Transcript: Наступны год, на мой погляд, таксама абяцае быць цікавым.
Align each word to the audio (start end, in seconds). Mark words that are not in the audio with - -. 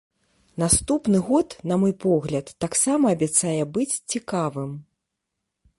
Наступны 0.61 1.19
год, 1.27 1.49
на 1.71 1.75
мой 1.83 1.93
погляд, 2.05 2.45
таксама 2.67 3.05
абяцае 3.17 3.55
быць 3.77 3.91
цікавым. 4.15 4.71